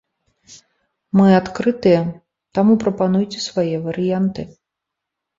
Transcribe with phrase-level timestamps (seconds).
[1.19, 1.99] Мы адкрытыя,
[2.57, 4.41] таму прапануйце свае варыянты.